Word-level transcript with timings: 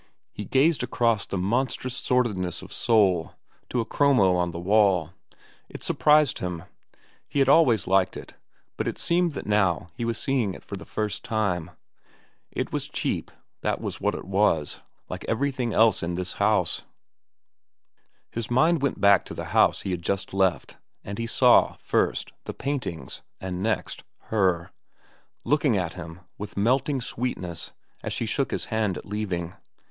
He 0.33 0.45
gazed 0.45 0.81
across 0.81 1.27
the 1.27 1.37
monstrous 1.37 1.95
sordidness 1.95 2.63
of 2.63 2.73
soul 2.73 3.35
to 3.69 3.81
a 3.81 3.85
chromo 3.85 4.33
on 4.35 4.49
the 4.49 4.57
wall. 4.57 5.11
It 5.69 5.83
surprised 5.83 6.39
him. 6.39 6.63
He 7.29 7.37
had 7.37 7.47
always 7.47 7.85
liked 7.85 8.17
it, 8.17 8.33
but 8.77 8.87
it 8.87 8.97
seemed 8.97 9.33
that 9.33 9.45
now 9.45 9.91
he 9.93 10.03
was 10.03 10.17
seeing 10.17 10.55
it 10.55 10.63
for 10.65 10.75
the 10.75 10.85
first 10.85 11.23
time. 11.23 11.69
It 12.51 12.71
was 12.73 12.87
cheap, 12.87 13.29
that 13.61 13.79
was 13.79 14.01
what 14.01 14.15
it 14.15 14.25
was, 14.25 14.79
like 15.07 15.23
everything 15.27 15.71
else 15.71 16.01
in 16.01 16.15
this 16.15 16.33
house. 16.41 16.81
His 18.31 18.49
mind 18.49 18.81
went 18.81 18.99
back 18.99 19.23
to 19.25 19.35
the 19.35 19.45
house 19.53 19.81
he 19.81 19.91
had 19.91 20.01
just 20.01 20.33
left, 20.33 20.77
and 21.03 21.19
he 21.19 21.27
saw, 21.27 21.75
first, 21.79 22.31
the 22.45 22.55
paintings, 22.55 23.21
and 23.39 23.61
next, 23.61 24.03
Her, 24.31 24.71
looking 25.43 25.77
at 25.77 25.93
him 25.93 26.21
with 26.39 26.57
melting 26.57 27.01
sweetness 27.01 27.71
as 28.03 28.11
she 28.13 28.25
shook 28.25 28.49
his 28.49 28.65
hand 28.73 28.97
at 28.97 29.05
leaving. 29.05 29.53